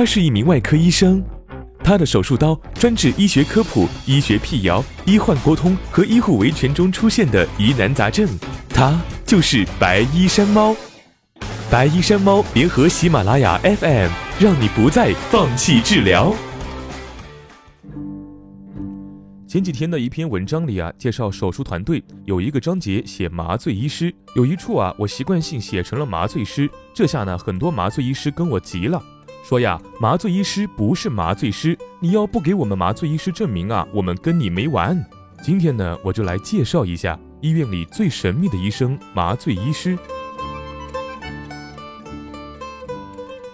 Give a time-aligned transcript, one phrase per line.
[0.00, 1.22] 他是一名外科医生，
[1.84, 8.26] 他的手术刀专治医学科普、医学辟谣、医患沟通和医护维权中出现的疑难杂症。
[8.70, 10.74] 他就是白衣山猫。
[11.70, 14.10] 白衣山猫联合喜马拉雅 FM，
[14.40, 16.34] 让你不再放弃治疗。
[19.46, 26.70] 前几天的一篇文章里啊，介绍手术团队有一个章节写麻醉医师，有一处啊，我习惯性写成了麻醉师。
[26.94, 29.02] 这下呢，很多麻醉医师跟我急了，
[29.42, 35.04] 说呀，麻醉医师不是麻醉师，你要不给我们麻醉医师证明啊，我们跟你没完。
[35.42, 39.98] 今天呢，我就来介绍一下医院里最神秘的医生——麻醉医师。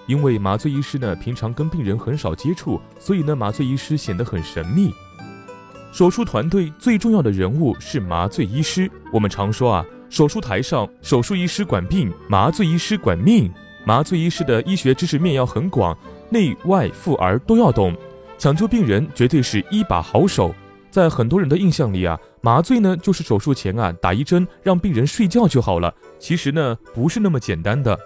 [0.06, 4.92] 因为麻醉医师呢，平常跟病人很少接触，所以呢，麻醉医师显得很神秘。
[5.92, 8.90] 手术团队最重要的人物是麻醉医师。
[9.12, 13.50] 我们常说啊，手术台上手术医师管病，麻醉医师管命。
[13.86, 15.96] 麻醉医师的医学知识面要很广，
[16.28, 17.94] 内外妇儿都要懂，
[18.36, 20.52] 抢救病人绝对是一把好手。
[20.90, 25.94] 在很多人的印象里啊，麻醉呢就是手术前啊打一针让病人睡觉就好了。
[26.18, 27.96] 其实呢不是那么简单的。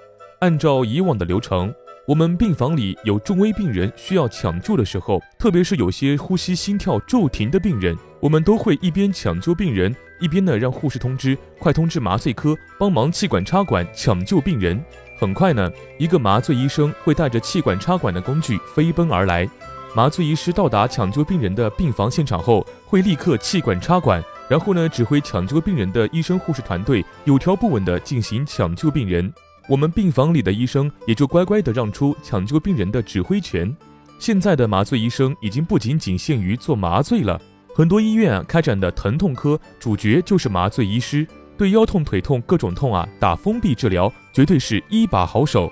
[0.40, 1.72] 按照以往的流程。
[2.06, 14.82] 我们病房里有重危病人需要抢救的时候，特别是有些呼吸、心跳骤停的病人，我们都会一边抢救病人，一边呢让护士通知，快通知麻醉科帮忙气管插管抢救病人。
[15.20, 19.46] 很快呢，一个麻醉医生会带着气管插管的工具飞奔而来。
[19.94, 29.30] 麻醉医师到达抢救病人的病房现场后，会立刻气管插管，然后呢指挥抢救病人的医生护士团队有条不紊地进行抢救病人。
[29.68, 33.76] 我们病房里的医生也就乖乖地让出抢救病人的指挥权。
[34.18, 37.38] 现在的麻醉医生已经不仅仅限于做麻醉了，
[37.74, 41.26] 很多医院开展的疼痛科主角就是麻醉医师，
[41.60, 45.70] 对腰痛、腿痛各种痛啊打封闭治疗，绝对是一把好手。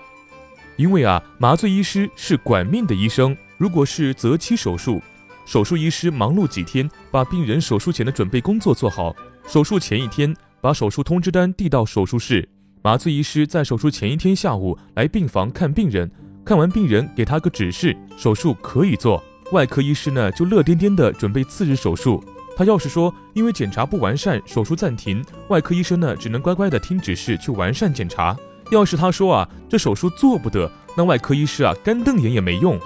[0.76, 3.34] 因为啊，麻醉医师是管命的医生。
[3.56, 5.00] 如果是择期手术，
[5.46, 12.46] 手术医师忙碌几天，把病人手术前的准备工作做好，手术前一天把手术通知单递到手术室。
[12.82, 16.10] 麻醉医师在手术前一天下午来病房看病人，
[16.44, 19.24] 看完病人给他个指示，手术可以做。
[19.52, 22.22] 外科医师呢就乐颠颠的准备次日手术。
[22.58, 28.36] 他要是说因为检查不完善，手术暂停，外科医生呢只能乖乖的听指示去完善检查。
[28.72, 32.76] 要是他说啊这手术做不得，那外科医师啊干瞪眼也没用。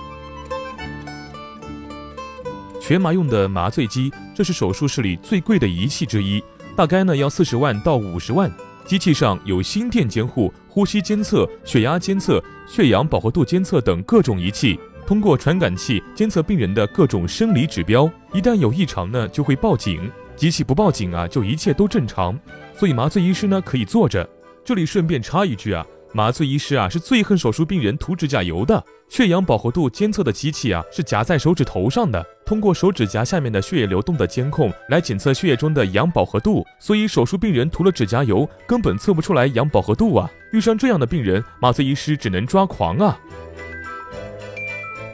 [2.83, 6.45] 全麻用的麻醉机，这是手术室里最贵的仪器之一，
[6.77, 8.53] 大概呢要四十万到五十万。
[8.85, 18.11] 机器上有心电监护、呼吸监测、血压监测、血氧饱和度监测等各种仪器，通过传感器监测病人的各种生理指标。
[18.33, 20.11] 一旦有异常呢，就会报警。
[20.35, 22.39] 机器不报警啊，就一切都正常。
[22.75, 24.29] 所以麻醉医师呢可以坐着。
[24.65, 25.87] 这里顺便插一句啊。
[26.15, 28.85] 麻醉医师啊，是最恨手术病人涂指甲油的。
[29.09, 36.67] 血氧饱和度监测的机器啊，是夹在手指头上的，通过手指甲下面的血液流动的监控来检测血液中的氧饱和度。
[36.79, 40.31] 所以手术病人涂了指甲油，根本测不出来氧饱和度啊。
[40.53, 43.19] 遇上这样的病人，麻醉医师只能抓狂啊。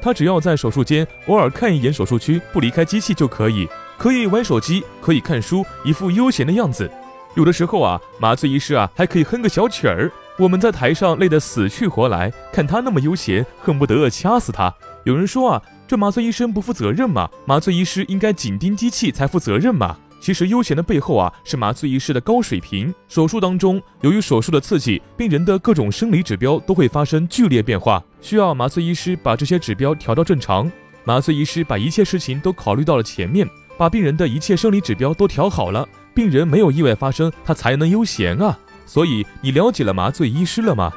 [0.00, 6.90] 他只要在手术间偶尔看一眼手术区，不离开机器就可以，可以玩手机，可以看书，一副悠闲的样子。
[7.34, 10.10] 有的时候啊，麻醉医师啊还可以哼个小曲儿。
[10.38, 14.72] 我们在台上累得死去活来，看他那么悠闲，恨不得掐死他。
[15.02, 17.28] 有人说啊，这麻醉医生不负责任嘛？
[17.44, 19.96] 麻醉医师应该紧盯机器才负责任嘛？
[20.20, 22.94] 其实悠闲的背后啊，是麻醉医师的高水平。
[23.08, 30.70] 手术当中，由于手术的刺激，病人的各种生理指标都会发生剧烈变化，需要麻醉医师把这些指标调到正常。
[31.02, 38.56] 麻醉医师把一切事情都考虑到了前面，把病人的一切生理指标都调好了，病人没有意外发生，他才能悠闲啊。
[38.88, 40.90] 所以你了解了麻醉医师了吗？